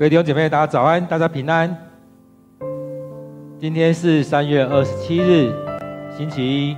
[0.00, 1.76] 各位弟兄姐妹，大家早安，大家平安。
[3.58, 5.52] 今天是三月二十七日，
[6.16, 6.76] 星期一。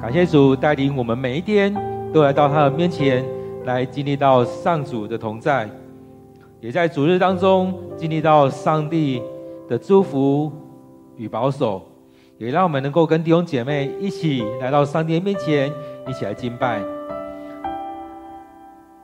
[0.00, 1.74] 感谢主带领我们每一天
[2.12, 3.24] 都来到他的面前，
[3.64, 5.68] 来经历到上主的同在，
[6.60, 9.20] 也在主日当中经历到上帝
[9.68, 10.52] 的祝福
[11.16, 11.82] 与保守，
[12.38, 15.68] 也让我们能够跟弟兄姐妹一起来到上帝面前，
[16.06, 16.99] 一起来敬拜。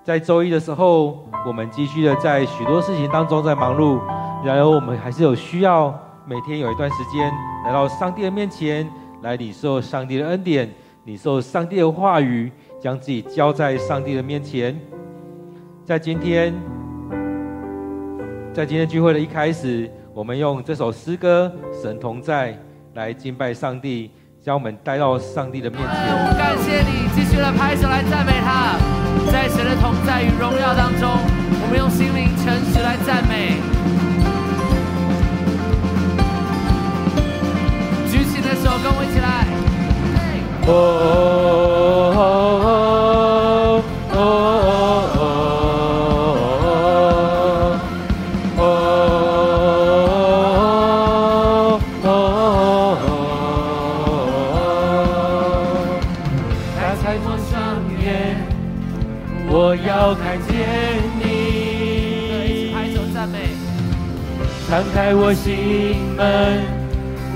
[0.07, 4.01] 在周一的时候，我们继续的在许多事情当中在忙碌，
[4.45, 5.93] 然而我们还是有需要
[6.25, 7.29] 每天有一段时间
[7.65, 8.89] 来到上帝的面前，
[9.23, 10.73] 来领受上帝的恩典，
[11.07, 14.79] 领受上帝的话语，将自己交在上帝的面前。
[15.85, 16.55] 在今天，
[18.55, 21.53] 在今天聚会的一开始，我们用这首诗歌
[21.83, 22.53] 《神同在》
[22.95, 26.39] 来敬拜上帝，将我们带到上帝的面前。
[26.39, 28.96] 感谢你，继续的拍手来赞美他。
[29.33, 31.19] 在神的同在与荣耀当中，
[31.63, 33.61] 我们用心灵诚实来赞美。
[38.11, 39.27] 举起你的手，跟我一起来。
[40.69, 42.66] 哦。
[59.59, 60.17] Oh, oh, oh, oh.
[64.93, 66.63] 开我心门，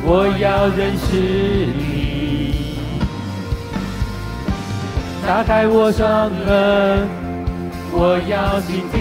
[0.04, 2.76] 我要认识你。
[5.26, 7.08] 打开我双耳，
[7.90, 8.98] 我要倾听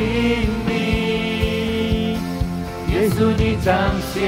[0.66, 0.70] 你。
[2.94, 3.76] 耶稣你彰
[4.14, 4.24] 显，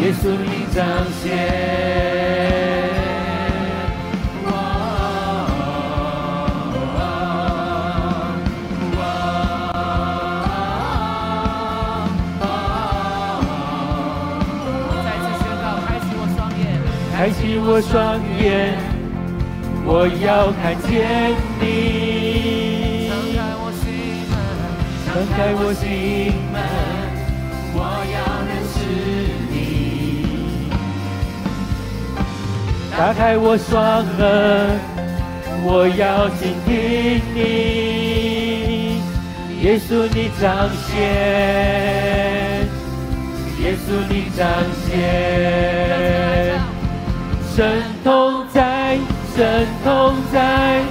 [0.00, 0.80] 耶稣你彰
[1.22, 2.11] 显。
[17.22, 18.74] 开启我双眼，
[19.86, 20.90] 我要看见
[21.60, 21.62] 你。
[23.06, 23.86] 敞开我心
[24.26, 24.34] 门，
[25.06, 25.86] 敞开我心
[26.52, 26.58] 门，
[27.74, 27.78] 我
[28.10, 28.18] 要
[28.48, 28.74] 认识
[29.52, 29.54] 你。
[32.90, 33.78] 打开我双
[34.18, 34.26] 耳，
[35.62, 37.38] 我要倾听你。
[39.62, 40.98] 耶稣你彰显，
[43.60, 44.42] 耶稣你彰
[44.88, 45.00] 显。
[47.62, 47.70] 神
[48.02, 48.98] 同在，
[49.36, 50.82] 神同在，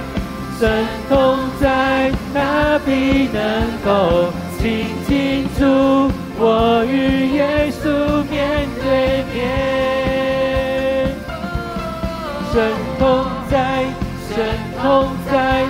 [0.58, 5.60] 神同在，他必能够清清楚
[6.38, 9.36] 我与耶稣面对面。
[12.54, 12.56] 神
[12.98, 13.84] 同在，
[14.34, 14.34] 神
[14.80, 15.66] 同在，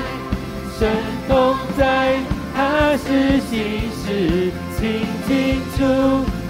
[0.78, 0.88] 神
[1.26, 2.14] 同在，
[2.54, 4.80] 他是心事清
[5.26, 5.82] 清楚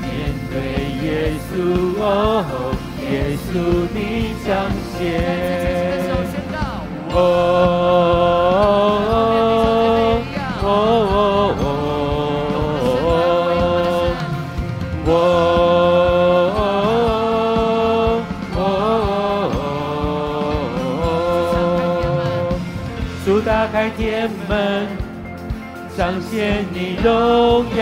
[0.03, 0.13] 面
[0.51, 0.55] 对
[1.09, 1.51] 耶稣。
[2.03, 2.05] 哦
[3.03, 3.51] 耶稣
[4.43, 4.51] 你彰
[4.99, 5.01] 显，
[7.15, 7.17] 哦
[10.63, 10.67] 哦哦
[15.07, 15.11] 哦哦
[18.57, 18.61] 哦，
[23.25, 24.89] 主打开天门，
[25.97, 27.81] 彰显你荣耀。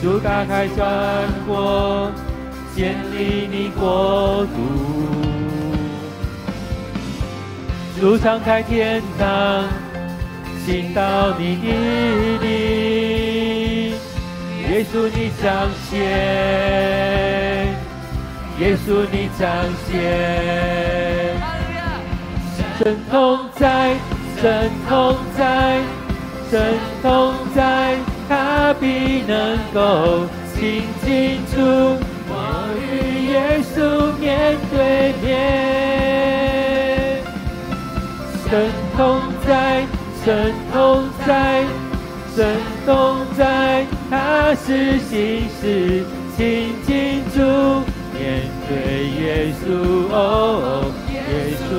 [0.00, 0.78] 主打开天
[1.46, 2.17] 国，建立你
[3.80, 4.56] 国度。
[8.00, 9.64] 主敞开天堂，
[10.64, 11.02] 倾倒
[11.38, 11.66] 你的
[12.42, 12.48] 灵。
[14.70, 15.46] 耶稣你彰
[15.88, 15.98] 显，
[18.60, 19.46] 耶稣你彰
[19.86, 19.88] 显。
[22.78, 23.96] 神同在，
[24.40, 25.80] 神同在，
[26.50, 27.96] 神同在。
[28.28, 31.56] 他必能够清清楚
[34.48, 35.26] 面对面。
[38.48, 39.84] 神同在，
[40.24, 41.64] 神同在，
[42.34, 42.56] 神
[42.86, 46.02] 同在，他是心事
[46.34, 47.36] 清清楚
[48.14, 48.72] 面对
[49.20, 49.66] 耶稣，
[50.10, 51.20] 哦，耶
[51.68, 51.70] 稣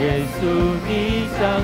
[0.00, 0.46] 耶稣
[0.88, 1.60] 你像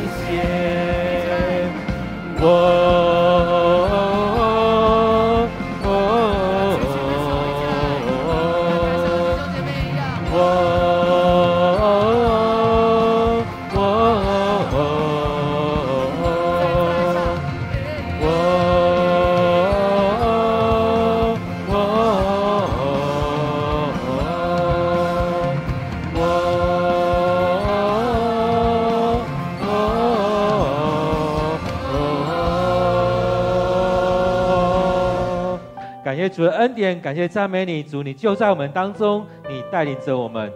[36.28, 40.50] 主的恩典，感谢赞美你，主，你就在我们当中，你带领着我们，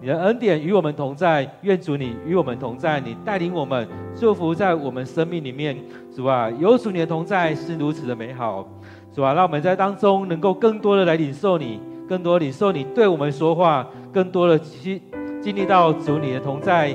[0.00, 5.76] 你的恩典与我们同在，愿主你与我们同在，你带领我们，祝福在我们生命里面，
[6.14, 8.66] 主啊，有主你的同在是如此的美好，
[9.14, 15.00] 主啊，让我们在当中能够更多的来领受你，更多领受你对我们说话，更多的去
[15.40, 16.94] 经历到主你的同在，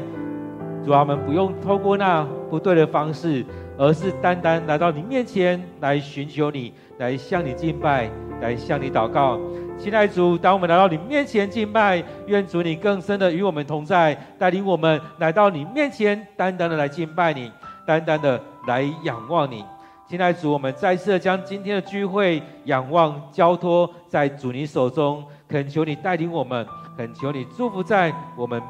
[0.83, 3.43] 主啊，我们不用透过那不对的方式，
[3.77, 8.09] 而是单单来到你面前来寻求你，来向你敬拜。
[8.41, 9.39] 来向你祷告，
[9.77, 17.49] 亲爱的主，当我们来到你面前敬拜，愿主你更深的与我们同在，带领我们来到你面前，单单的来敬拜你，
[17.87, 19.63] 单单的来仰望你。
[20.05, 26.67] 亲爱的主，我们再次的将今天的聚会仰望交托在主你手中，恳求你带领我们，
[26.97, 28.61] 恳求你祝福在我们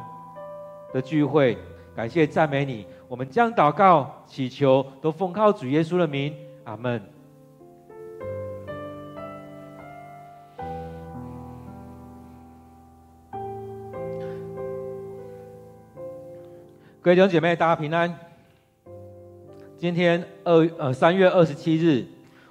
[0.93, 1.57] 的聚会。
[1.95, 7.01] 感谢赞美你，我们将祷告祈求都奉靠主耶稣的名，阿门。
[16.99, 18.17] 各位弟兄姐妹，大家平安。
[19.77, 22.03] 今天二呃三月二十七日，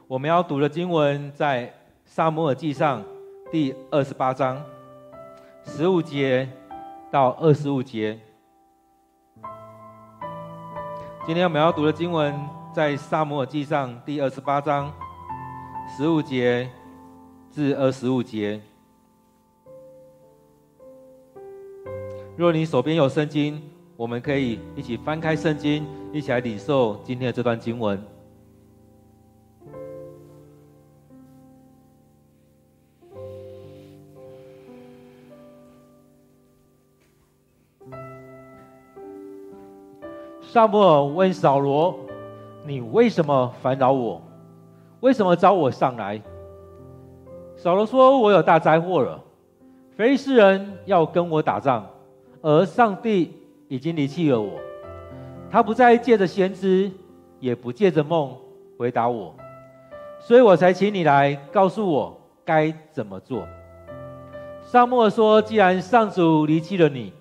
[0.07, 1.67] 我们要读的经文在
[2.05, 3.03] 《撒母耳记上》
[3.51, 4.63] 第二十八章
[5.65, 6.49] 十五节
[7.11, 8.17] 到二十五节。
[11.27, 12.39] 今天我们要读的经文
[12.71, 14.93] 在《撒母耳记上》第二十八章
[15.97, 16.69] 十五节
[17.51, 18.61] 至二十五节。
[22.37, 23.63] 若你手边有圣经，
[23.97, 27.99] 我们可以一起翻开圣经，一起来领受今天的这段经文。
[40.55, 41.99] 撒母耳问扫罗
[42.65, 44.23] ：“你为什么烦扰我？
[45.01, 46.23] 为什么召我上来？”
[47.59, 49.21] 扫罗说：“我有大灾祸了，
[49.97, 51.85] 非利士人要跟我打仗，
[52.41, 53.33] 而上帝。”
[53.67, 54.53] 已经离弃了我，
[55.51, 56.89] 他不再借着先知，
[57.41, 58.33] 也不借着梦
[58.79, 59.35] 回答我，
[60.21, 63.43] 所以我才请你来告诉我该怎么做。
[64.63, 67.13] 撒母耳说：“既然上主离弃了你，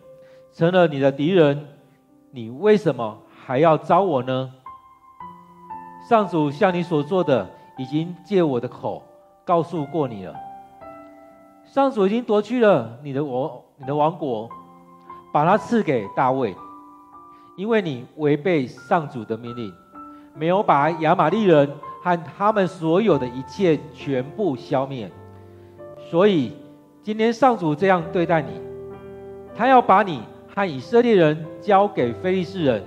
[0.54, 1.66] 成了你的敌人，
[2.36, 4.52] 你为什么还要招我呢？
[6.10, 7.48] 上主向你所做的，
[7.78, 9.04] 已经借我的口
[9.46, 10.36] 告诉过你了。
[11.64, 14.50] 上主已经夺去了你的王，你的王国。”
[15.32, 16.56] 把它赐给大卫，
[17.56, 19.74] 因为你违背上主的命令，
[20.36, 21.68] 没有把亚玛力人
[22.04, 25.12] 和他们所有的一切全部消灭，
[26.10, 26.56] 所以
[27.02, 28.62] 今天上主这样对待你，
[29.56, 30.22] 他要把你
[30.56, 32.84] 和以色列人交给非利士人。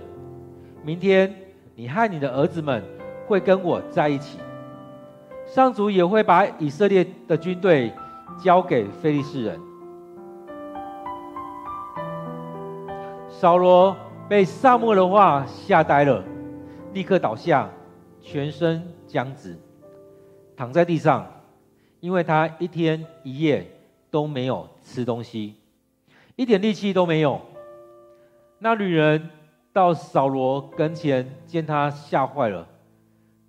[0.84, 1.34] 明天
[1.74, 2.80] 你和你的儿子们
[3.26, 4.38] 会跟我在一起。
[5.46, 7.92] 上主也会把以色列的军队
[8.40, 9.60] 交给非利士人。
[13.28, 13.96] 扫罗
[14.28, 16.22] 被撒母的话吓呆了，
[16.92, 17.68] 立刻倒下，
[18.20, 19.56] 全身僵直，
[20.56, 21.26] 躺在地上，
[21.98, 23.66] 因为他一天一夜
[24.10, 25.54] 都没有吃东西，
[26.36, 27.40] 一点力气都没有。
[28.58, 29.30] 那女人
[29.72, 32.66] 到扫罗跟前，见他吓坏了，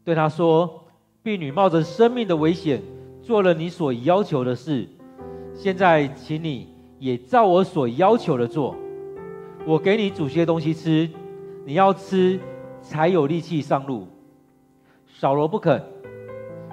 [0.04, 0.84] 对他说。
[1.24, 2.82] 婢女冒着生命的危险
[3.22, 4.88] 做了你所要求的事，
[5.54, 8.74] 现在请你也照我所要求的做。
[9.66, 11.10] 我给你煮些东西吃，
[11.66, 12.40] 你要吃
[12.82, 14.08] 才有力气上路。
[15.06, 15.84] 扫罗不肯，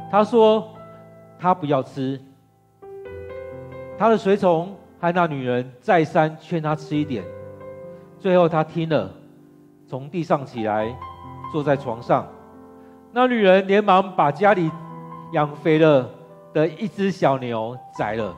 [0.08, 0.72] 他说
[1.36, 2.20] 他不要吃。
[3.98, 7.24] 他的随从和那女人再三劝他吃一点，
[8.24, 9.10] 最后他听了，
[9.86, 10.96] 从地上起来，
[11.52, 12.26] 坐在床上。
[13.12, 14.70] 那女人连忙把家里
[15.32, 16.08] 养肥了
[16.54, 18.34] 的一只小牛宰了，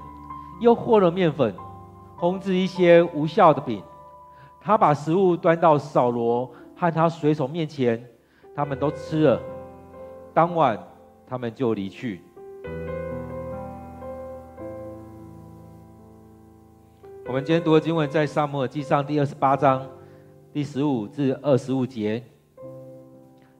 [0.58, 1.54] 又和了面粉，
[2.18, 3.80] 烘制一些无效的饼。
[4.60, 8.04] 她把食物端到扫罗和他随从面前，
[8.56, 9.40] 他们都吃了。
[10.34, 10.76] 当晚，
[11.28, 12.24] 他们就离去。
[17.28, 19.84] 我们今天读的经文在萨摩尔记上第二十八章
[20.52, 22.22] 第十五至二十五节。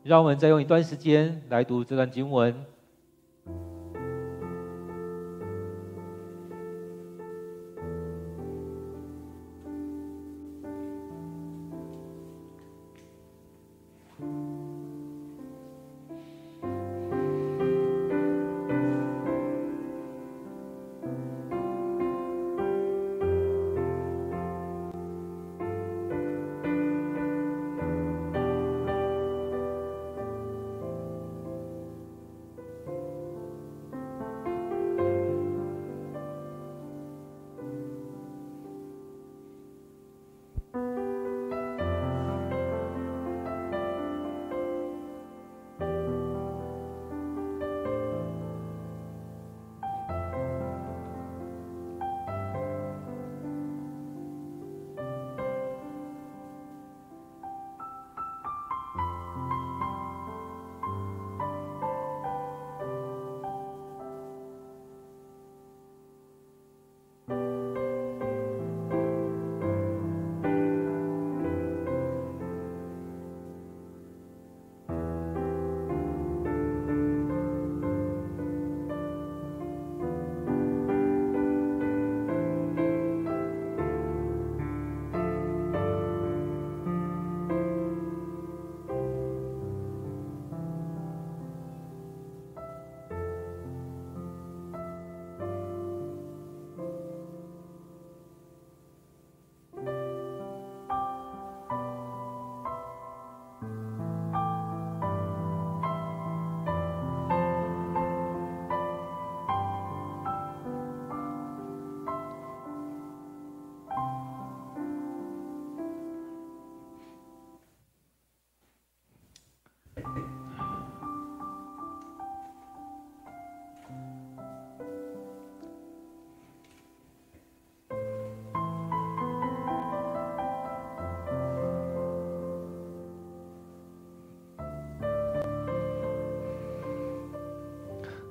[0.04, 2.54] 让我们再用一段时间来读这段经文。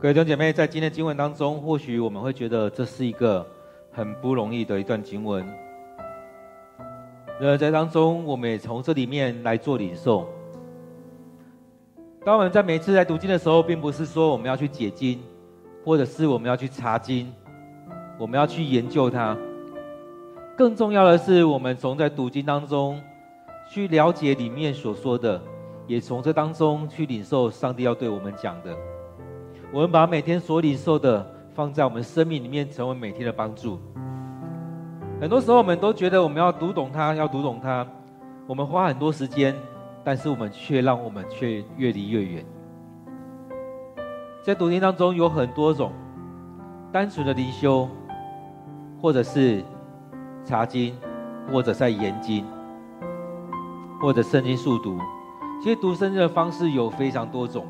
[0.05, 3.43] 各位弟兄姐妹，在今天经文当中，或许我们会觉得这是一个
[3.91, 5.43] 很不容易的一段经文。
[7.41, 10.29] 那在当中，我们也从这里面来做领受。
[12.23, 15.19] 当我们在每次来读经的时候，并不是说我们要去解经，
[15.83, 17.33] 或者是我们要去查经，
[18.19, 19.35] 我们要去研究它。
[20.55, 23.01] 更重要的是，我们从在读经当中
[23.67, 25.41] 去了解里面所说的，
[25.87, 28.77] 也从这当中去领受上帝要对我们讲的。
[29.75, 33.77] 我们把每天所领受的放在我们生命里面，成为每天的帮助。
[35.19, 37.85] 很多时候，我们都觉得我们要读懂它，要读懂它，
[38.47, 39.53] 我们花很多时间，
[40.01, 42.45] 但是我们却让我们却越离越远。
[44.41, 45.91] 在读经当中有很多种，
[46.89, 47.89] 单纯的灵修，
[49.01, 49.61] 或者是
[50.45, 50.95] 查经，
[51.51, 52.45] 或者在研经，
[53.99, 54.97] 或者圣经速读。
[55.61, 57.65] 其实读圣经的方式有非常多种。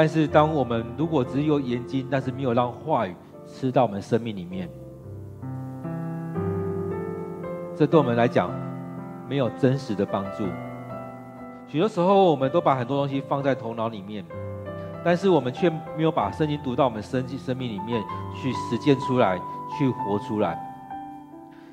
[0.00, 3.12] 但是，当我们如果只有研经，但是没有让话语
[3.48, 4.70] 吃到我们生命里面，
[7.74, 8.48] 这对我们来讲
[9.28, 10.44] 没有真实的帮助。
[11.66, 14.24] 许多时候，我们都把很多东西放在头脑里面，
[15.04, 18.00] 但是我们却没有把圣经读到我们生生命里面
[18.40, 19.36] 去实践出来，
[19.76, 20.56] 去活出来。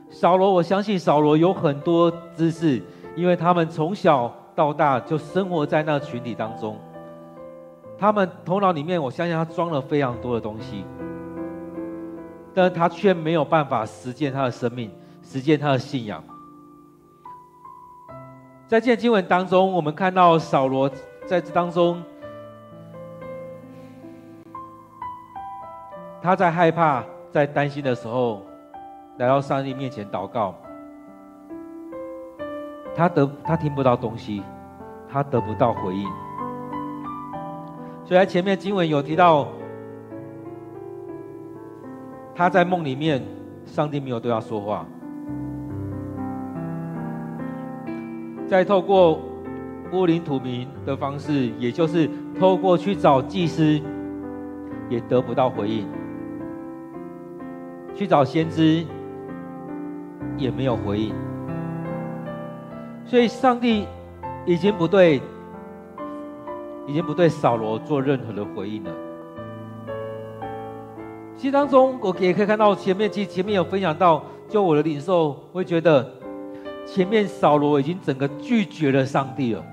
[0.09, 2.81] 扫罗，我相信扫罗有很多知识，
[3.15, 6.75] 因为他们从小到大就生活在那群体当中。
[7.97, 10.85] 他们头脑里面，我相信他装了非常多的东西，
[12.53, 16.23] 但他却没有办法实践他的生命，实践他的信仰。
[18.67, 20.89] 在这经文当中，我们看到扫罗
[21.25, 22.01] 在这当中，
[26.21, 28.41] 他在害怕、在担心的时候。
[29.17, 30.53] 来到上帝面前祷告，
[32.93, 34.43] 他得他听不到东西，
[35.09, 36.05] 他得不到回应。
[38.05, 39.47] 所以在前面经文有提到，
[42.33, 43.21] 他在梦里面，
[43.65, 44.85] 上帝没有对他说话。
[48.47, 49.19] 再透过
[49.91, 52.09] 乌林土民的方式，也就是
[52.39, 53.81] 透过去找祭司，
[54.87, 55.85] 也得不到回应。
[57.95, 58.85] 去找先知。
[60.37, 61.13] 也没有回应，
[63.05, 63.87] 所以上帝
[64.45, 65.21] 已经不对，
[66.87, 68.91] 已经不对扫罗做任何的回应了。
[71.35, 76.09] 其实当中，我也可以看到前面，其实前面有分享到，就我的领受会觉得，
[76.85, 79.63] 前面扫罗已经整个拒绝了上帝了，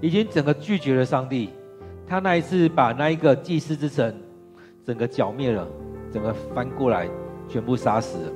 [0.00, 1.50] 已经整个拒绝了上帝。
[2.06, 4.14] 他那一次把那一个祭司之城
[4.84, 5.66] 整个剿灭了，
[6.12, 7.08] 整个翻过来，
[7.48, 8.32] 全部杀死了。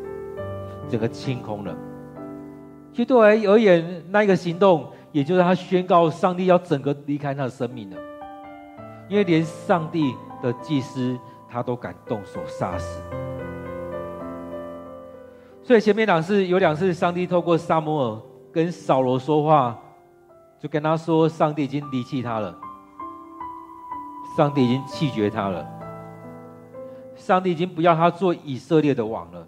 [0.89, 1.75] 整个清空了。
[2.93, 7.97] 其实对我而言，那一个行动，也就是他宣告上帝要整个离开他的生命了。
[9.09, 13.03] 因为连上帝的祭司他都敢动手杀死。
[15.63, 18.21] 所以前面两次有两次，上帝透过撒母耳
[18.53, 19.79] 跟扫罗说话，
[20.59, 22.57] 就跟他说，上帝已经离弃他了，
[24.37, 25.69] 上帝已经弃绝他了，
[27.15, 29.47] 上帝已经不要他做以色列的王了。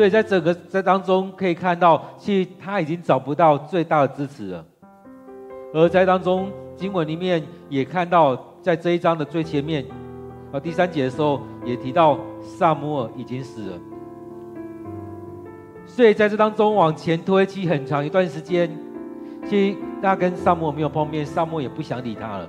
[0.00, 4.64] 所以在整个在当中可以看到，其实他已经找不到最大的支持了。
[5.74, 9.84] 而在当中经文里面也看到，在这一章的最前面，
[10.52, 13.78] 啊第三节的时候也提到撒母耳已经死了。
[15.84, 18.74] 所以在这当中往前推，其实很长一段时间，
[19.44, 22.48] 其实他跟撒母耳没有碰面，撒母耳也不想理他了，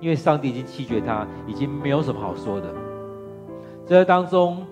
[0.00, 2.74] 因为上帝已经弃绝他，已经没有什么好说的。
[3.84, 4.66] 这当中。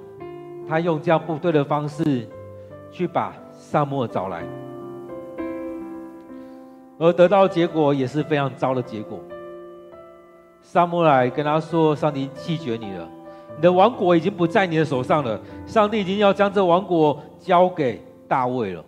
[0.68, 2.28] 他用这样不对的方式，
[2.90, 4.42] 去把撒母耳找来，
[6.98, 9.20] 而得到的结果也是非常糟的结果。
[10.62, 13.08] 撒母耳来跟他说：“上帝弃绝你了，
[13.54, 18.84] 你的王国已经不在你的手上了，上帝已经要将这王国交给大卫了。”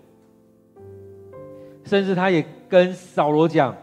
[1.85, 3.75] 甚至他也跟扫罗讲：“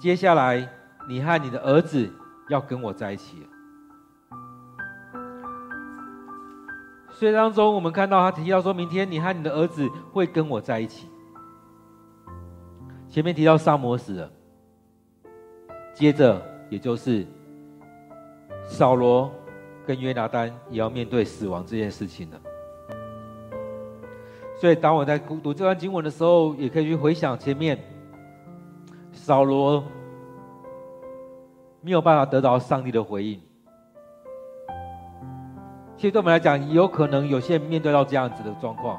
[0.00, 0.66] 接下来
[1.06, 2.10] 你和你的儿子
[2.48, 3.46] 要跟我在一起了。”
[7.20, 11.06] 所以当中，我们看到他提到说，明天你和你的儿子会跟我在一起。
[13.10, 14.30] 前面提到萨摩死了，
[15.92, 17.26] 接着也就是
[18.66, 19.30] 扫罗
[19.86, 22.40] 跟约拿单也要面对死亡这件事情了。
[24.58, 27.78] 所以当我在读这段经文的时候，也可以去回想前面
[29.12, 29.84] 扫罗
[31.82, 33.38] 没有办法得到上帝的回应。
[36.00, 38.98] 其实对我们来讲，有可能有些人面对到这样子的状况，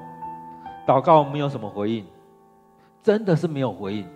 [0.85, 2.05] 祷告没有什么回应，
[3.01, 4.07] 真的是没有回应，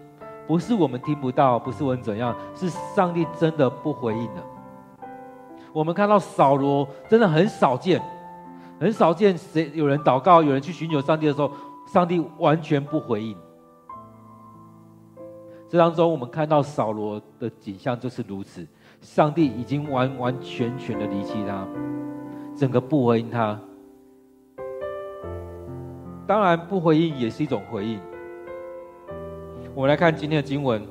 [0.45, 4.43] 不是我们听不到，不是我们怎样，是上帝真的不回应的。
[5.74, 8.00] 我们看到扫罗真的很少见，
[8.80, 11.50] 很少见谁有人祷告，有人去寻求上帝的时候，
[11.88, 13.36] 上帝完全不回应。
[15.67, 18.63] 这当中我们看到扫罗的景象就是如此，
[19.02, 21.67] 上帝已经完完全全的离弃他。
[22.56, 23.60] 整个不回应他，
[26.26, 28.00] 当然不回应也是一种回应。
[29.74, 30.82] 我们来看今天的经文，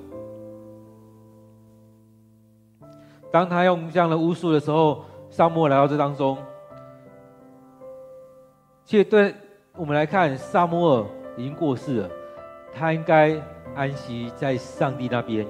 [3.31, 6.37] 当他用这样的巫术的时候，撒母耳来到这当中。
[8.85, 9.35] 其实对
[9.75, 11.07] 我们来看，撒母耳
[11.39, 12.11] 已经过世了，
[12.75, 13.35] 他应该
[13.75, 15.47] 安息在上帝那边，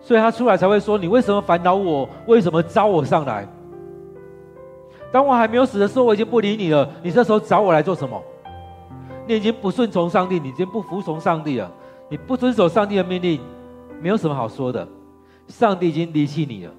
[0.00, 2.08] 所以他出来才会说：“你为什么烦恼我？
[2.28, 3.44] 为什么招我上来？”
[5.10, 6.88] 当我还没有死的时候，我已经不理你了。
[7.02, 8.22] 你这时候找我来做什么？
[9.26, 11.70] 你已经不顺从上帝，你已经不服从上帝了。
[12.08, 13.40] 你不遵守上帝的命令，
[14.00, 14.86] 没有什么好说的。
[15.46, 16.72] 上帝已经离弃你了。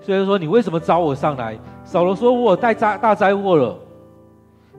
[0.00, 1.56] 所以说你为什么找我上来？
[1.84, 3.78] 扫罗说：“我带灾大灾祸了，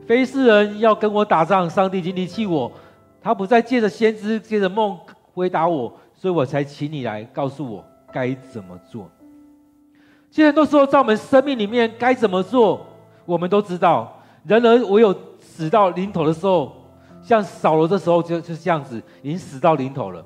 [0.06, 2.70] 非利士人要跟我打仗，上帝已经离弃我，
[3.22, 4.98] 他不再借着先知借着梦
[5.34, 9.10] 回答我，所以我才请你来告诉我该怎么做。”
[10.34, 12.84] 其实很多时候在我们生命里面该怎么做，
[13.24, 14.20] 我们都知道。
[14.44, 16.72] 然而唯有死到临头的时候，
[17.22, 20.26] 像扫罗的时候就就是这样子，已经死到临头了。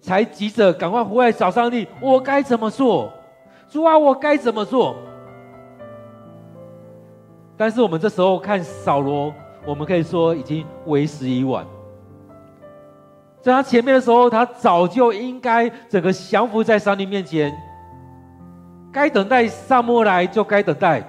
[0.00, 3.12] 才急着赶快回来找上帝，我该怎么做？
[3.68, 4.96] 主啊，我该怎么做？
[7.58, 9.34] 但是我们这时候看扫罗，
[9.66, 11.66] 我们可以说已经为时已晚。
[13.42, 17.54] 在他前面的时候，他早就应该整个降服在上帝面前，
[18.94, 21.02] 该等待撒母来就该等待，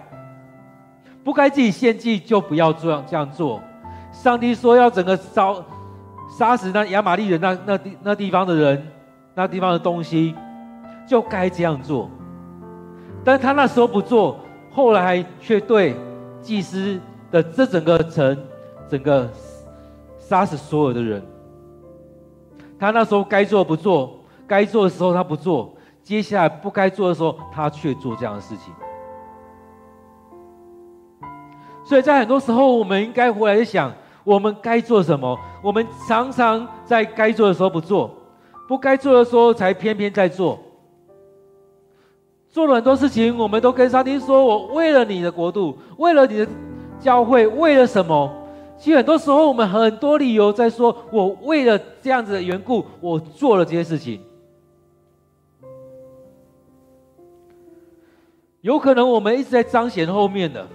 [1.23, 3.61] 不该自己献祭就不要这样这样做。
[4.11, 5.63] 上帝说要整个烧。
[6.27, 8.87] 杀死那亚玛力人那那地那地方的人，
[9.35, 10.35] 那地方的东西，
[11.07, 12.09] 就该这样做。
[13.23, 14.39] 但他那时候不做，
[14.71, 15.95] 后来却对
[16.41, 16.99] 祭司
[17.31, 18.37] 的这整个城，
[18.89, 19.29] 整个
[20.17, 21.23] 杀死所有的人。
[22.79, 25.74] 他那时候该做不做，该做的时候他不做，
[26.05, 28.73] 接下来不该做的时候他却做这样的事情。
[31.83, 33.91] 所以在很多时候，我们应该回来想。
[34.23, 35.37] 我们该做什么？
[35.61, 38.09] 我们常常在该做的时候不做，
[38.67, 40.57] 不该做的时候才偏偏在做。
[42.49, 46.47] 做了很多事情，我们都跟上帝说：“我为了你的国度，为了你的
[46.99, 48.31] 教会，为了什么？”
[48.79, 54.19] 其实很多时候，我们很多理由在说：“我为了这样子的缘故，我做了这些事情。”
[58.65, 60.67] 有可能我们一直在彰显后面的。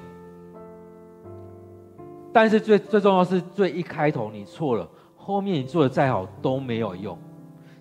[2.33, 7.18] 但是最最重要是最一开头你错了，后面你做的再好都没有用，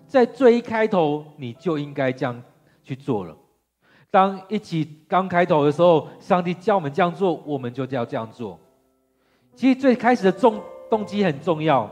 [0.08, 2.42] 在最一开头你就应该这样
[2.82, 3.36] 去做了。
[4.10, 8.58] 当一起刚开头的时候，上帝叫我们这样做，我们就要这样做。
[9.54, 11.88] 其实最开始的重动机很重要。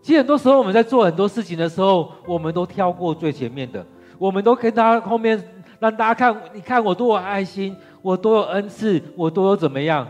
[0.00, 3.84] 其实很多时候我们在做很多事情的时候，我们都跳过最前面的，
[4.18, 5.38] 我们都跟他后面
[5.78, 10.06] 让大家看，你看我多有爱心，我多有恩赐，我多有怎么样。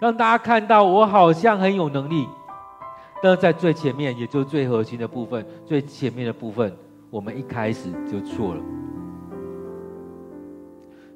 [0.00, 2.28] 让大家看到我好像很有能力，
[3.20, 6.72] 但是在最前面，也就是最核心的部分，最前面的部分，
[7.10, 8.60] 我们一开始就错了。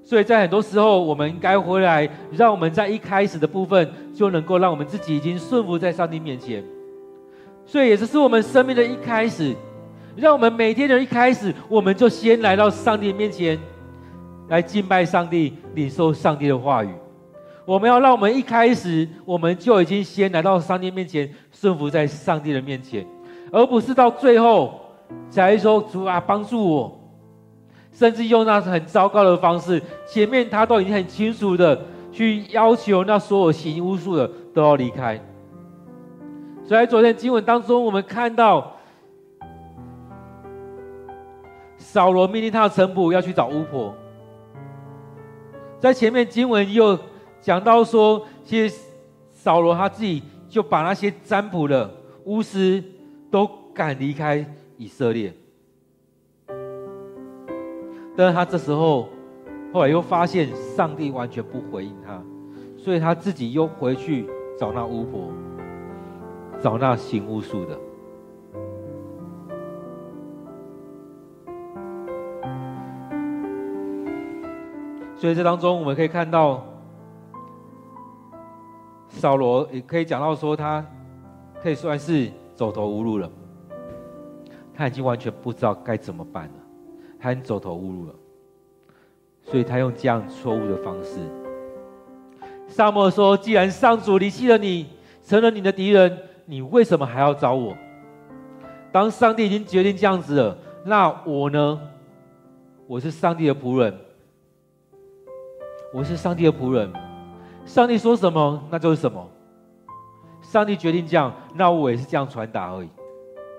[0.03, 6.65] 所以在很多时候，我们应该回来，让我们在一开始的部分就能够让我们自己已经顺服在上帝面前。
[7.65, 9.55] 所以也就是我们生命的一开始，
[10.17, 13.59] 让我们每天的一开始，我们就先来到上帝面前，
[14.49, 16.91] 来敬拜上帝，领受上帝的话语。
[17.65, 23.07] 我们要让我们一开始，我们就已经先来到上帝面前，顺服在上帝的面前，
[23.51, 24.81] 而不是到最后
[25.31, 27.01] 才说主啊帮助我，
[27.93, 35.19] 甚至用那很糟糕的方式，前面他都已经很清楚的去要求那所有行巫术的都要离开。
[36.65, 38.77] 所以在昨天经文当中，我们看到
[41.93, 43.95] 扫罗命令他的臣仆要去找巫婆，
[45.79, 46.99] 在前面经文又。
[47.43, 48.79] 讲到说，其实
[49.33, 51.91] 扫罗他自己就把那些占卜的
[52.25, 52.81] 巫师
[53.33, 54.47] 都赶离开
[54.79, 55.35] 以色列，
[58.17, 59.09] 但是他这时候
[59.73, 62.23] 后来又发现上帝完全不回应他，
[62.79, 64.25] 所以他自己又回去
[64.57, 65.33] 找那巫婆，
[66.63, 67.77] 找那行巫术的。
[75.23, 76.65] 所以这当中我们可以看到。
[79.09, 80.85] 扫罗也可以讲到说，他
[81.63, 83.31] 可以算是走投无路了，
[84.75, 86.55] 他已经完全不知道该怎么办了，
[87.21, 88.15] 他已经走投无路了，
[89.45, 91.21] 所以他用这样错误的方式。
[92.67, 94.89] 撒母耳说：“既然上主离弃了你，
[95.23, 97.77] 成了你的敌人，你为什么还要找我？
[98.91, 101.81] 当上帝已经决定这样子了，那我呢？
[102.89, 103.95] 我是上帝的仆人，
[105.93, 106.93] 我是上帝的仆人。”
[107.65, 109.25] 上帝说什么，那就是什么。
[110.41, 112.89] 上帝决定这样，那我也是这样传达而已。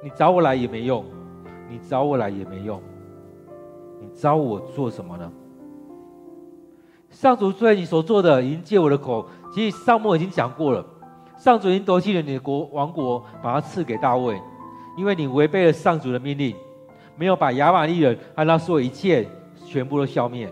[0.03, 1.05] 你找我来也没用，
[1.69, 2.81] 你找我来也没用。
[4.01, 5.31] 你找我做什么呢？
[7.09, 10.85] 上主对你所做的已经借我的口，其实上母已经讲过了。
[11.37, 14.41] 上主已经夺去了你的国王国，把它赐给大卫，
[14.97, 16.53] 因为你违背了上主的命令，
[17.15, 19.25] 没有把亚玛力人和他所有一切
[19.65, 20.51] 全部都消灭。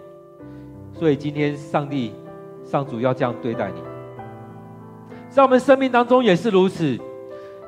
[1.02, 2.14] 所以今天上帝。
[2.64, 3.82] 上主要这样对待你，
[5.30, 6.98] 在我们生命当中也是如此。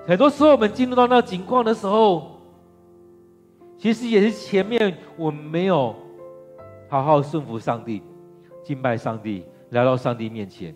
[0.08, 2.40] 很多时候，我们进入到那个境况的时候，
[3.76, 5.94] 其实也是前面我们没有
[6.88, 8.04] 好好顺服上帝，
[8.64, 10.74] 敬拜上帝，来到上帝面前。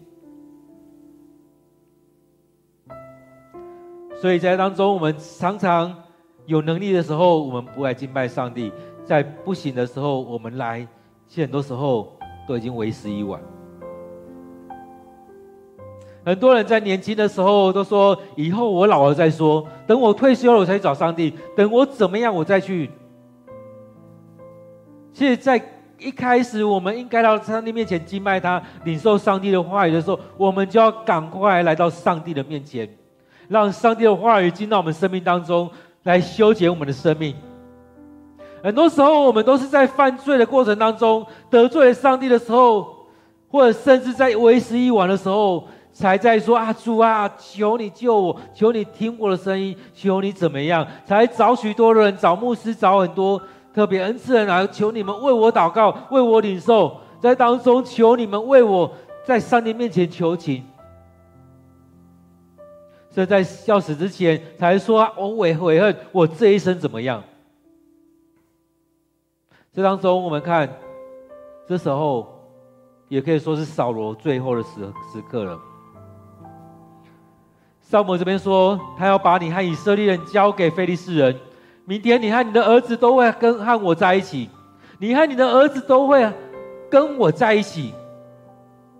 [4.20, 5.96] 所以在当中，我们常常
[6.48, 8.72] 有能力的时候，我们不来敬拜上帝；
[9.06, 10.86] 在不行的时候，我们来，
[11.28, 12.17] 其实很多时候
[12.48, 13.40] 都已经为时已晚。
[16.26, 22.90] 很多人在年轻的时候都说：“以后我老了再说，等我退休了我才去找上帝，等我怎么样我再去。”
[25.14, 25.62] 其实，在
[25.98, 32.88] 一开始我们应该到上帝面前敬拜他、领受上帝的话语的时候，我们就要赶快来到上帝的面前。
[33.48, 35.72] 让上帝的话语进到我们生命当中，
[36.04, 37.34] 来修剪我们的生命。
[38.64, 43.08] 很多时候，我们都是在犯罪的过程当中得罪上帝的时候，
[43.50, 53.42] 或者甚至在为时已晚的时候，才在说：“啊，主啊，求你救我，求你听我的声音，求你怎么样？”才找许多人，找牧师，找很多
[53.74, 58.92] 特别恩赐人来求你们为我祷告，为我领受，在当中求你们为我
[59.26, 60.64] 在上帝面前求情。
[63.14, 67.24] 这在要死之前才说，我悔悔恨，我这一生怎么样？
[69.78, 70.68] 这当中我们看，
[71.68, 72.28] 这时候
[73.10, 75.60] 也可以说是扫罗最后的时时刻了。
[77.80, 81.40] 撒母耳这边说，他要把你和以色列人交给非利士人，
[81.86, 84.50] 明天你和你的儿子都会跟和我在一起，
[84.98, 86.28] 你和你的儿子都会
[86.90, 87.94] 跟我在一起。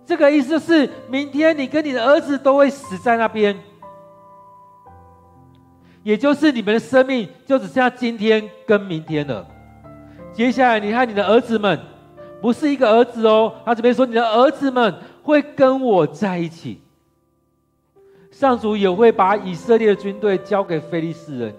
[0.06, 3.58] 这个意思是，明天你跟你的儿子都会死在那边。
[6.04, 9.44] 也就是你们的生命就只剩下今天跟明天了。
[10.38, 11.76] 接下来，你和你的儿子们，
[12.40, 16.80] 不是一个儿子哦，他这边说你的儿子们会跟我在一起。
[18.30, 21.52] 上主也会把以色列的军队交给非利士人。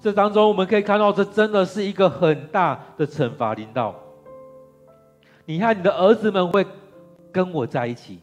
[0.00, 3.94] 这当中我们可以看到，这真的是一个很大的惩罚领导。
[5.44, 6.64] 你和你的儿子们会
[7.30, 8.18] 跟我在一起，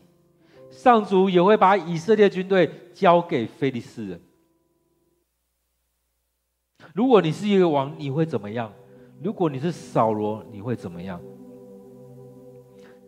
[0.71, 4.19] 上主也会把以色列军队交给非利士人。
[6.95, 8.73] 如果你是一个王，你会怎么样？
[9.23, 11.19] 如果你是扫罗，你会怎么样？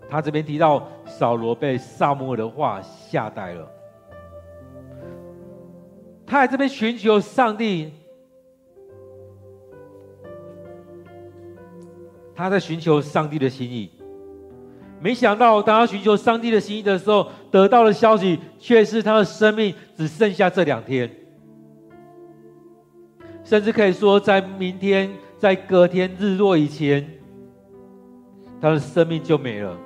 [0.07, 3.69] 他这边提到扫罗被撒母耳的话吓呆了，
[6.25, 7.91] 他在这边寻求上帝，
[12.33, 13.91] 他在寻求上帝的心意，
[15.01, 21.11] 没想到当他寻求上帝的心意的时候，得到的消息却是他的生命只剩下这两天。
[23.43, 25.09] 甚至可以说，在明天，
[25.45, 27.07] 在隔天日落以前，
[28.59, 29.77] 他的生命就没了。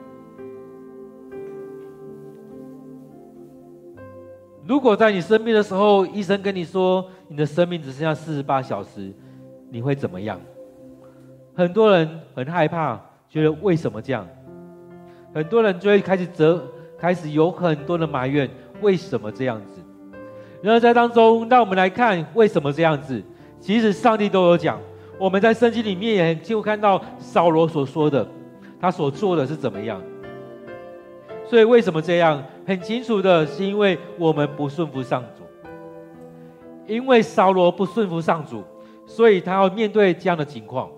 [4.66, 9.12] 如果在你生病的时候，医生跟你说你的生命只剩下四十八小时，
[9.70, 10.40] 你会怎么样？
[11.54, 14.26] 很多人很害怕，觉得为什么这样？
[15.34, 16.66] 很多人就会开始责，
[16.98, 19.82] 开始有很多的埋怨，为什么这样子？
[20.62, 23.22] 然后在当中，让我们来看为什么这样子。
[23.60, 24.80] 其实上帝都有讲，
[25.20, 28.26] 我们在圣经里面也就看到扫罗所说的，
[28.80, 30.02] 他所做的是怎么样。
[31.46, 32.44] 所以为什么这样？
[32.66, 35.44] 很清楚的是，因为我们不顺服上主，
[36.86, 38.64] 因为扫罗不顺服上主，
[39.06, 40.90] 所以他要面对这样的情况，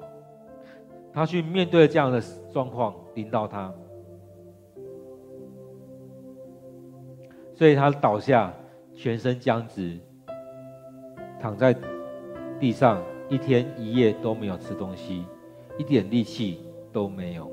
[1.12, 2.22] 他去面对这样的
[2.54, 3.74] 状况临到他，
[7.56, 8.54] 所以他倒下，
[8.94, 9.98] 全身僵直，
[11.40, 11.76] 躺在。
[12.60, 15.24] 地上一天一夜都没有吃东西，
[15.78, 16.60] 一点力气
[16.92, 17.50] 都没有。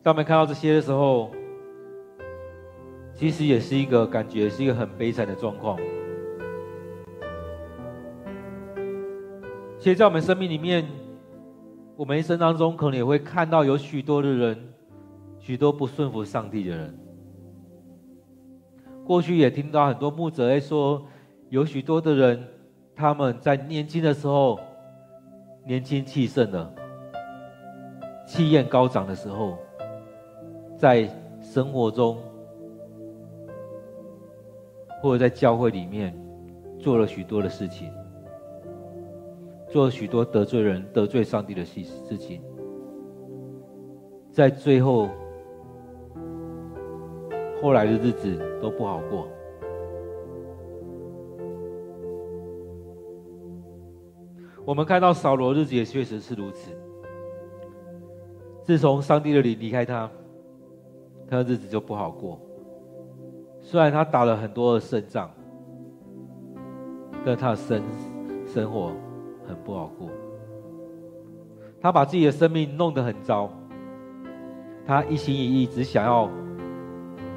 [0.00, 1.32] 当我们看到这些的时候，
[3.14, 5.76] 其实也是一个感觉，是一个很悲惨的状况。
[9.80, 10.86] 其实，在我们生命里面。
[11.96, 14.56] 我们一生当中，可能也会看到有许多的人，
[15.38, 16.94] 许多不顺服上帝的人。
[19.02, 21.02] 过去也听到很多牧者在说，
[21.48, 22.44] 有许多的人，
[22.94, 24.60] 他们在年轻的时候，
[25.64, 26.74] 年轻气盛的，
[28.26, 29.56] 气焰高涨的时候，
[30.76, 31.08] 在
[31.40, 32.18] 生活中
[35.00, 36.14] 或者在教会里面，
[36.78, 37.90] 做了许多的事情。
[39.68, 42.40] 做了许多得罪人、得罪上帝的事事情，
[44.30, 45.08] 在最后
[47.60, 49.28] 后来的日子都不好过。
[54.64, 56.72] 我们看到扫罗日子也确实是如此。
[58.64, 60.10] 自从上帝的灵离开他，
[61.28, 62.40] 他的日子就不好过。
[63.60, 65.30] 虽然他打了很多的胜仗，
[67.24, 67.80] 但他的生
[68.44, 68.92] 生活
[69.46, 70.08] 很不好过。
[71.80, 73.50] 他把自己的生命弄得很糟，
[74.86, 76.28] 他一心一意只想要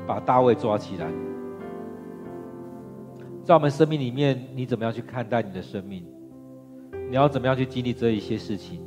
[0.08, 1.08] 把大卫抓起来。
[3.44, 6.06] 在我们生命里面，你怎么样去看待你的生命？
[7.10, 8.82] 你要怎么样去经历这一些事情？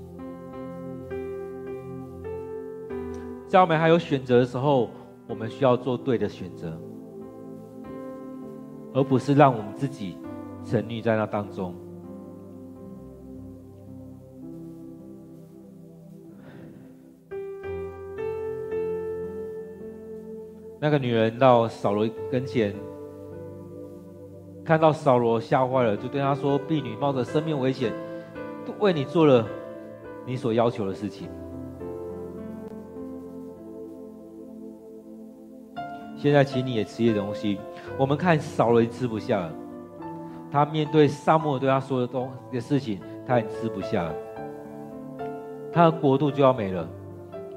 [3.48, 4.88] 在我们还有选择的时候，
[5.28, 6.80] 我们需要做对的选择，
[8.94, 10.16] 而不是让我们自己
[10.64, 11.74] 沉溺在那当中。
[20.84, 22.74] 那个女人到扫罗跟前，
[24.64, 27.92] 看到扫罗吓坏了，就对他说：“婢女冒着生命危险，
[28.80, 29.46] 为你做了
[30.26, 31.28] 你所要求的事情。”
[36.18, 37.60] 现在请你也吃一点东西。
[37.96, 39.52] 我们看扫罗吃不下了，
[40.50, 44.12] 他面对撒母耳对他说的东的事情，他也吃不下了。
[45.72, 46.88] 他的国度就要没了，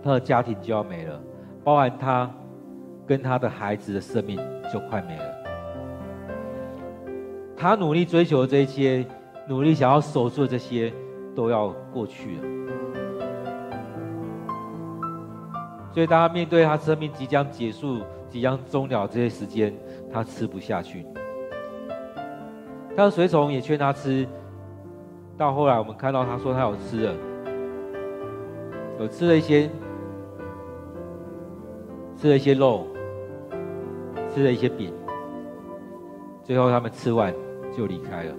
[0.04, 1.20] 他的家庭就要没了，
[1.64, 2.32] 包含他
[3.06, 4.38] 跟他的孩子的生命
[4.72, 5.24] 就快没了。
[7.56, 9.06] 他努力追求的这些，
[9.48, 10.92] 努力想要守住的这些，
[11.36, 12.42] 都要过去了。
[15.94, 18.02] 所以，当他面对他生命即将结束。
[18.28, 19.74] 即将终了这些时间，
[20.12, 21.06] 他吃不下去。
[22.98, 24.28] 他的随从也劝他吃，
[25.38, 27.16] 到后来我们看到他说他有吃了，
[29.00, 29.70] 有吃了一些，
[32.18, 32.86] 吃了一些肉，
[34.36, 34.94] 吃了一些饼，
[36.44, 37.34] 最后他们吃完
[37.72, 38.36] 就离开了。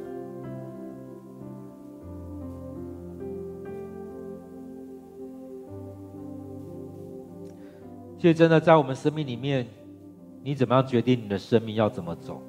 [8.18, 9.66] 其实真的在我们生命里面。
[10.42, 12.40] 你怎么样决定你的生命要怎么走？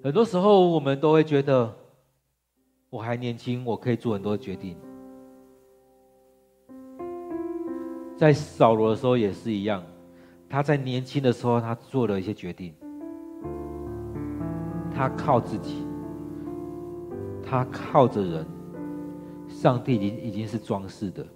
[0.00, 1.74] 很多时候我们都会觉得
[2.88, 4.76] 我还年轻，我可以做很多决定。
[8.16, 9.82] 在扫罗的时候也是一样，
[10.48, 12.74] 他在年轻的时候他做了一些决定，
[14.94, 15.86] 他靠自己，
[17.44, 18.46] 他靠着人，
[19.46, 21.26] 上帝已经已经是装饰的。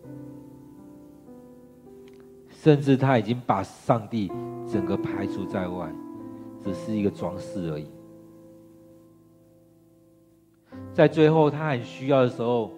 [2.48, 4.31] 甚至他已经把上帝
[4.68, 5.92] 整个排除在外，
[6.62, 7.90] 只是一个装饰而已。
[10.94, 12.70] 在最后他很需要的时候，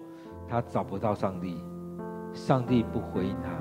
[0.49, 1.55] 他找不到上帝，
[2.33, 3.51] 上帝不回应他，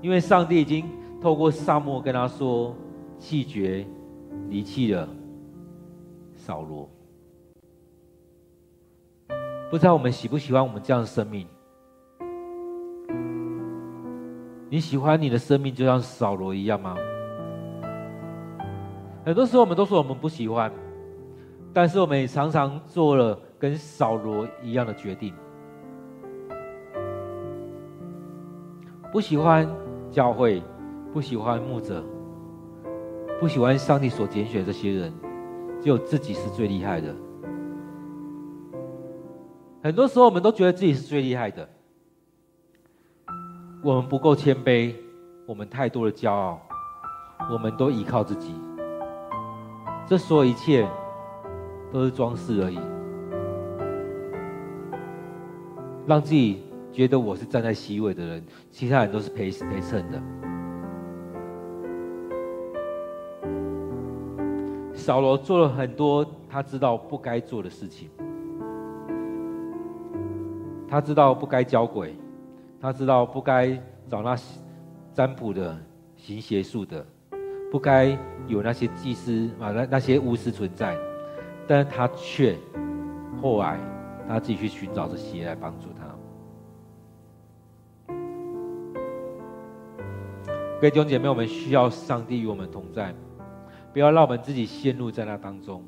[0.00, 0.86] 因为上帝已经
[1.20, 2.74] 透过沙漠跟他说
[3.18, 3.84] 气绝、
[4.48, 5.08] 离弃了
[6.34, 6.88] 扫罗。
[9.70, 11.46] 不知道我们喜不喜欢我们这样的生命？
[14.70, 16.94] 你喜欢你的生命就像扫罗一样吗？
[19.24, 20.72] 很多时候我们都说我们不喜欢，
[21.72, 25.34] 但是我们也常常做了跟扫罗一样的决定。
[29.12, 29.68] 不喜欢
[30.10, 30.62] 教会，
[31.12, 32.04] 不喜欢牧者，
[33.40, 35.12] 不喜欢上帝所拣选这些人，
[35.80, 37.14] 只有自己是最厉害的。
[39.82, 41.68] 很多时候我们都觉得自己是最厉害的。
[43.82, 44.94] 我们不够谦卑，
[45.46, 46.60] 我们太多的骄傲，
[47.52, 48.54] 我们都依靠自己。
[50.06, 50.88] 这所有一切
[51.92, 52.78] 都是装饰而已，
[56.06, 60.20] 让自己觉得我是站在席位的人，其他人都是陪陪衬的。
[65.08, 68.10] 扫罗做了很多他知道不该做的事情，
[70.86, 72.14] 他知道不该交鬼。
[72.78, 73.70] 他知道不该
[74.06, 74.36] 找那
[75.14, 75.74] 占卜的、
[76.14, 77.02] 行邪术的，
[77.72, 78.18] 不该
[78.48, 80.94] 有那些祭司啊、那那些巫师存在，
[81.66, 82.54] 但是他却
[83.40, 83.80] 后来
[84.28, 86.04] 他自己去寻找这些来帮助他。
[90.78, 93.14] 各位弟兄姐妹，我们需要上帝与我们同在，
[93.98, 95.82] 不要让我们自己陷入在那当中，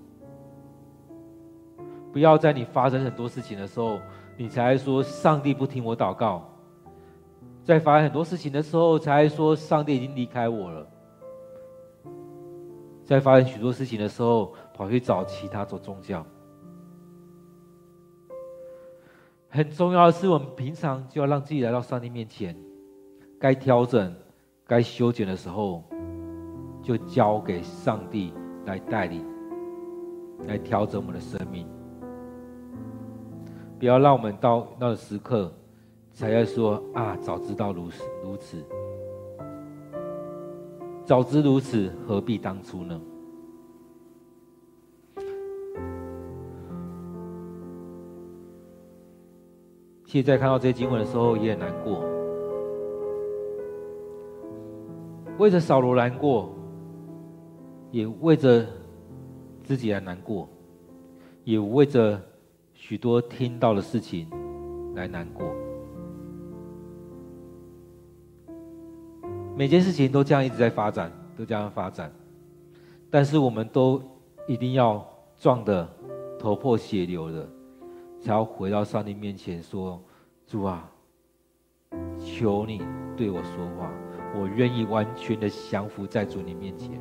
[2.12, 4.00] 不要在你发生很多事情的时候，
[4.36, 6.44] 你才说上帝不听我祷告。
[7.62, 10.84] 在发生很多事情的时候，才说上帝已经离开我了。
[13.04, 16.26] 在发生许多事情的时候，跑去找其他做宗教。
[19.50, 22.56] 很重要的是，我们平常就要让自己来到上帝面前，
[23.38, 24.12] 该调整、
[24.66, 25.84] 该修剪的时候，
[26.90, 28.32] 就交给上帝
[28.66, 29.24] 来带领，
[30.48, 31.64] 来调整我们的生命。
[33.78, 35.52] 不要让我们到那个时刻。
[36.12, 38.56] 才要说啊，早知道如此如此，
[41.04, 43.00] 早知如此，何必当初呢？
[50.04, 52.04] 现在看到这些经文的时候，也很难过，
[55.38, 56.52] 为着扫罗难过，
[57.90, 58.66] 也为着
[59.62, 60.48] 自己来难过，
[61.44, 62.20] 也为着
[62.72, 64.28] 许多听到的事情
[64.94, 65.46] 来难过。
[69.56, 72.10] 每件事情都这样一直在发展，都这样发展，
[73.10, 74.02] 但是我们都
[74.46, 75.88] 一定要撞得
[76.38, 77.48] 头破血流的。
[78.22, 79.98] 才要回到上帝面前说
[80.46, 80.86] ：“主啊，
[82.18, 82.82] 求你
[83.16, 83.90] 对我说话，
[84.38, 87.00] 我愿意完全的降服在主你面前。”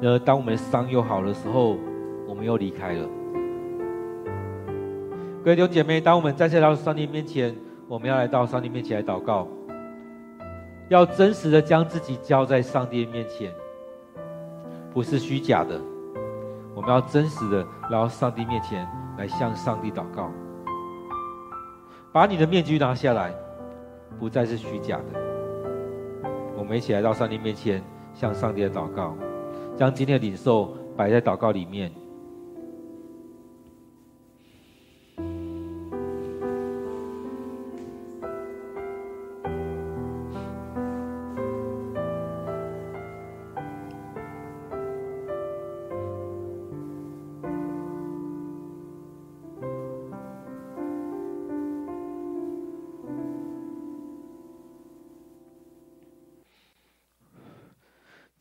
[0.00, 1.76] 然而，当我们伤又好的时候，
[2.26, 3.08] 我们又离开了。
[5.44, 7.54] 各位弟兄姐妹，当我们再次来到上帝面前，
[7.88, 9.48] 我们要来到上帝面前来祷告，
[10.88, 13.52] 要真实的将自己交在上帝面前，
[14.92, 15.80] 不是虚假的。
[16.74, 18.86] 我们要真实的来到上帝面前。
[19.18, 20.30] 来向上帝祷告，
[22.12, 23.34] 把你的面具拿下来，
[24.16, 25.04] 不再是虚假的。
[26.56, 27.82] 我们一起来到上帝面前，
[28.14, 29.16] 向上帝祷告，
[29.78, 31.90] 将今天的领受摆在祷告里面。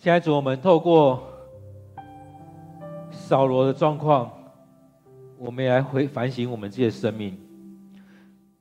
[0.08, 1.22] 现在主，我们透过
[3.12, 4.32] 扫罗的状况，
[5.38, 7.38] 我们也来回反省我们自己的生命。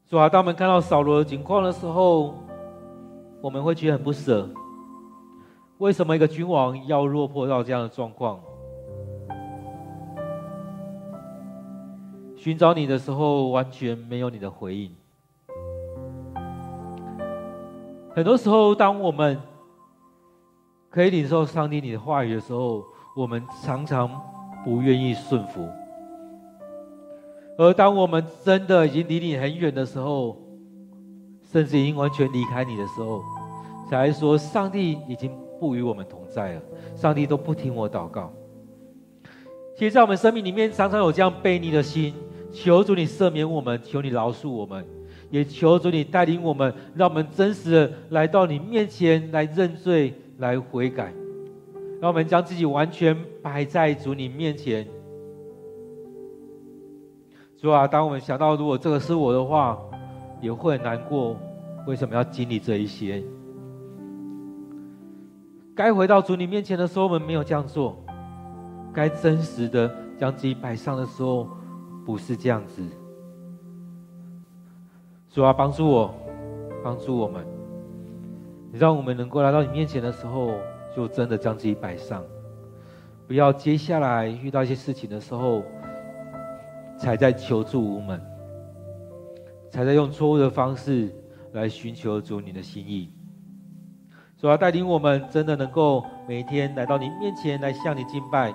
[0.09, 2.35] 主啊，当我们看到扫罗的情况的时候，
[3.41, 4.51] 我们会觉得很不舍。
[5.79, 8.41] 为什么一个君王要落魄到这样的状况？
[12.35, 14.93] 寻找你的时候，完全没有你的回应。
[18.13, 19.39] 很多时候，当我们
[20.97, 22.83] 可以领受上帝你的话语的时候，
[23.15, 24.11] 我们常常
[24.65, 25.61] 不愿意顺服；
[27.59, 30.39] 而当我们真的已经离你很远的时候，
[31.53, 33.23] 甚至已经完全离开你的时候，
[33.91, 35.31] 才说上帝已经
[35.61, 36.63] 不与我们同在了。
[36.95, 38.33] 上帝都不听我祷告。
[39.77, 42.15] 其实，在我们生命里面，常常有这样悖逆的心，
[42.51, 44.83] 求主你赦免我们，求你饶恕我们，
[45.29, 50.15] 也求主你带领我们，让我们真实的来到你面前来认罪。
[50.39, 51.13] 来悔改，
[52.01, 54.87] 让我们将自己完全摆在主你面前。
[57.57, 59.79] 主啊，当我们想到如果这个是我的话，
[60.41, 61.37] 也会很难过。
[61.87, 63.23] 为什么要经历这一些？
[65.75, 67.95] 该回到主你面前的时候，我们没有这样做；
[68.93, 71.49] 该真实的将自己摆上的时候，
[72.05, 72.83] 不是这样子。
[75.31, 76.15] 主啊，帮助我，
[76.83, 77.56] 帮助我们。
[78.73, 80.55] 你让我们能够来到你面前的时候，
[80.95, 82.23] 就真的将自己摆上，
[83.27, 85.63] 不要接下来遇到一些事情的时候，
[86.99, 88.21] 才在求助无门，
[89.71, 91.15] 才在用错误的方式
[91.53, 93.13] 来寻求主你的心意。
[94.37, 98.53] 主要带领我们真的能够每天来到你面前来向你敬拜，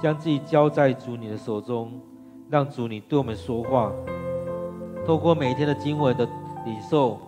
[0.00, 2.00] 将自己交在主你的手中，
[2.48, 3.90] 让主你对我们说话，
[5.04, 6.24] 透过每一天的经文的
[6.64, 7.18] 领受，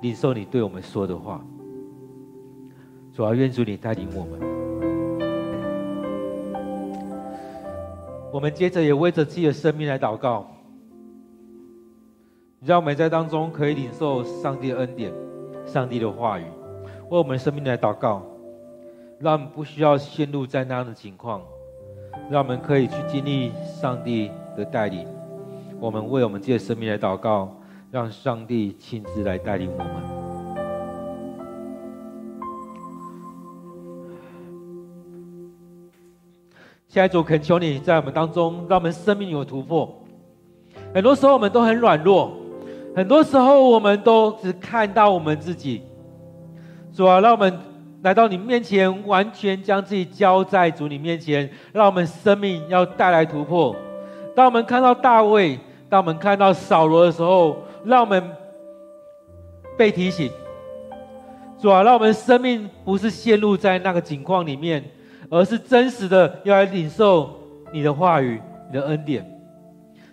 [0.00, 1.44] 领受你对我们说的话。
[3.12, 4.38] 主要愿主你带领我们，
[8.30, 10.46] 我们接着也为着自己的生命来祷告，
[12.60, 15.10] 让我们在当中可以领受上帝的恩典、
[15.64, 16.44] 上帝的话语，
[17.08, 18.22] 为我们生命来祷告，
[19.18, 21.40] 让我们不需要陷入在那样的情况，
[22.30, 25.08] 让我们可以去经历上帝的带领。
[25.80, 27.55] 我们为我们自己的生命来祷告，
[27.96, 29.88] 让上帝亲自来带领我们。
[36.86, 39.98] 下一主恳求你在我们当中，让我们生命有突破。
[40.92, 42.36] 很多时候我们都很软弱，
[42.94, 45.80] 很多时候我们都只看到我们自己。
[46.92, 47.58] 主啊，让我们
[48.02, 53.74] 来到你面前，完全将自己交在主你面前，让我们生命要带来突破。
[54.34, 57.56] 当我们看到大卫，当我们看到扫罗的时候，
[57.86, 58.22] 让我们
[59.78, 60.30] 被提醒。
[61.58, 64.84] 主啊，让我们生命不是陷入在那个境况里面。
[65.28, 67.36] 而是真实的要来领受
[67.72, 69.28] 你的话语、你的恩典，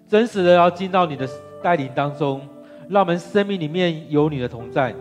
[0.08, 1.30] 真实的要进到你的
[1.62, 2.42] 带领当中，
[2.90, 4.92] 让我们生命里面有你的同在。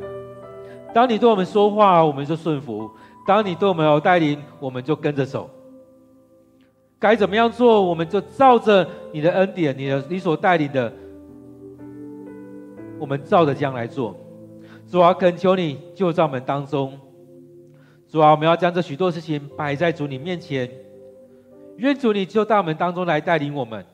[0.92, 2.90] 当你对我们说话，我们就顺服；
[3.26, 5.48] 当你对我们有带领，我们就跟着走。
[6.98, 10.92] 该怎么样做，我们就照着你的恩典、你的你所带领的，
[13.02, 14.16] 我们照着这样来做。
[14.88, 16.96] 主啊，恳求你就在我们当中。
[18.08, 20.70] 主啊，我们要将这许多事情摆在主你面前，
[21.78, 23.84] 愿主你就在我们当中来带领我们，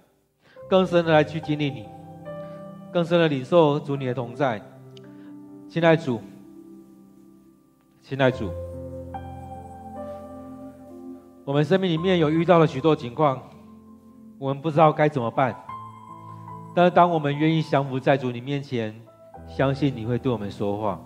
[0.68, 1.86] 更深的来去经历你，
[2.92, 4.60] 更深的领受主你的同在。
[5.70, 6.20] 亲爱主。
[8.02, 8.50] 亲爱主，
[11.46, 13.42] 我们生命里面有遇到了许多情况，
[14.38, 15.56] 我们不知道该怎么办。
[16.74, 18.94] 但是当我们愿意降服在主你面前，
[19.46, 21.00] 相信你会对我们说话。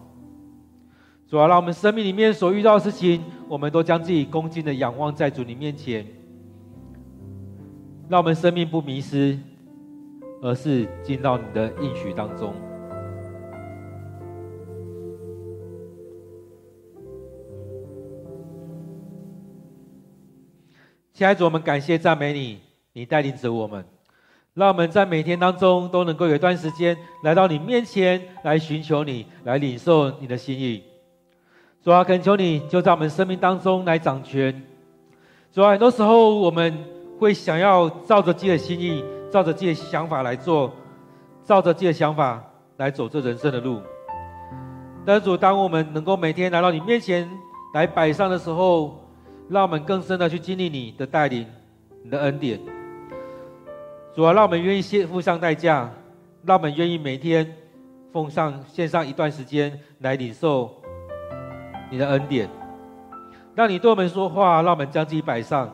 [1.28, 6.06] 主啊，让我们生命里面所遇到的事情，我们都将自己恭敬的仰望在主你面前，
[8.08, 9.38] 让我们生命不迷失，
[10.42, 12.52] 而是进到你的应许当中。
[21.14, 22.58] 亲爱的主，我们感谢赞美你，
[22.92, 23.82] 你带领着我们，
[24.54, 30.82] 让我们在每天当中都能够有一段时间来到你面前，来寻求你，来领受你的心意。
[31.82, 34.62] 主啊，恳求你就在我们生命当中来掌权。
[35.50, 36.76] 主啊，很多时候我们
[37.18, 40.70] 会想要照着自己的心意，照着自己的想法来做，
[41.44, 42.42] 照着自己的想法
[42.76, 43.80] 来走这人生的路。
[45.06, 47.26] 但是主，当我们能够每天来到你面前
[47.72, 49.02] 来摆上的时候，
[49.48, 51.46] 让我们更深的去经历你的带领，
[52.04, 52.60] 你的恩典。
[54.14, 55.90] 主啊，让我们愿意献付上代价，
[56.44, 57.50] 让我们愿意每天
[58.12, 60.70] 奉上献上一段时间来领受
[61.90, 62.48] 你的恩典。
[63.54, 65.70] 让你对我们说话，让我们将自己摆上，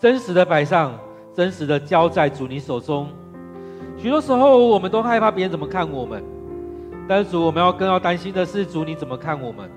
[0.00, 0.98] 真实的摆上，
[1.32, 3.08] 真实的交在主你手中。
[3.96, 6.24] 许多时候，我们都害怕别人怎么看我们，
[7.08, 9.70] 但是主，我们要更要担心的是主你怎么看我们。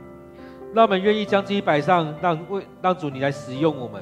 [0.73, 4.01] 让我们愿意将自己摆上，让为让主你来使用我们。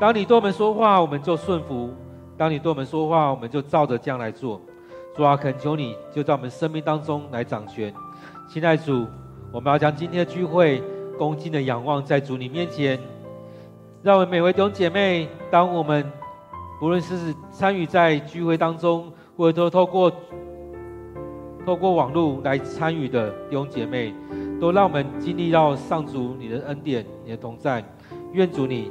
[0.00, 1.90] 当你对我们说话，我们就顺服；
[2.36, 4.60] 当你对我们说话，我们就照着这样来做。
[5.16, 7.94] 主啊，恳求你就在我们生命当中来掌权。
[8.48, 9.06] 亲爱主，
[9.52, 10.82] 我们要将今天的聚会
[11.16, 12.98] 恭敬的仰望在主你面前。
[14.02, 16.04] 让我们每位弟兄姐妹，当我们
[16.80, 20.12] 不论是参与在聚会当中，或者说透过
[21.64, 24.12] 透过网络来参与的弟兄姐妹。
[24.60, 27.84] 都让我们经历到上主你的恩典，你的同在，
[28.32, 28.90] 愿主你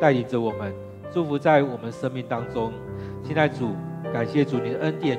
[0.00, 0.74] 带领着我们，
[1.12, 2.72] 祝福在我们生命当中。
[3.22, 3.76] 现在主，
[4.12, 5.18] 感谢主你的恩典，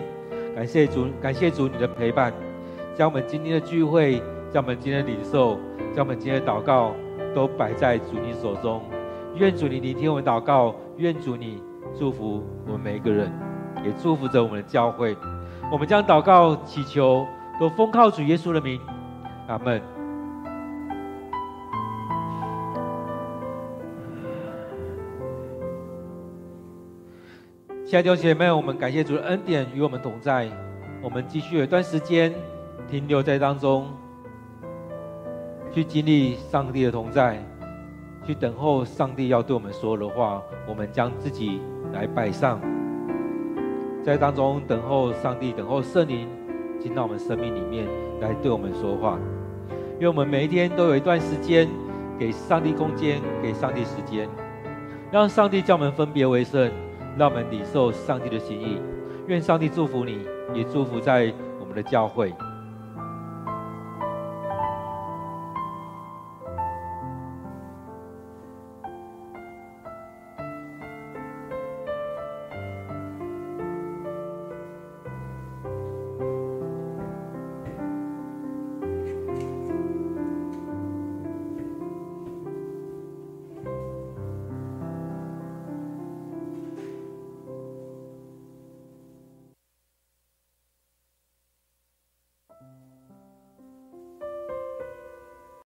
[0.55, 2.33] 感谢主，感谢主你的陪伴，
[2.95, 4.21] 将我们今天的聚会，
[4.51, 5.59] 将我们今天的领受，
[5.95, 6.93] 将我们今天的祷告，
[7.35, 8.81] 都摆在主你手中。
[9.35, 11.61] 愿主你聆听我们祷告，愿主你
[11.97, 13.31] 祝福我们每一个人，
[13.85, 15.15] 也祝福着我们的教会。
[15.71, 17.25] 我们将祷告祈求，
[17.59, 18.79] 都奉靠主耶稣的名。
[19.47, 19.92] 阿门。
[27.93, 30.49] 亲爱的弟兄姐妹，我们感谢主的恩典与我们同在。
[30.99, 32.33] 我们继续有一段时间
[32.89, 33.85] 停留在当中，
[35.71, 37.37] 去经历上帝的同在，
[38.25, 40.41] 去等候上帝要对我们说的话。
[40.67, 42.59] 我们将自己来摆上，
[44.03, 46.27] 在当中等候上帝，等候圣灵
[46.79, 47.85] 进到我们生命里面
[48.19, 49.19] 来对我们说话。
[49.97, 51.69] 因为我们每一天都有一段时间
[52.17, 54.27] 给上帝空间，给上帝时间，
[55.11, 56.71] 让上帝叫我们分别为圣，
[57.17, 58.79] 让我们领受上帝的心意。
[59.27, 62.33] 愿上帝祝福你，也祝福在我们的教会。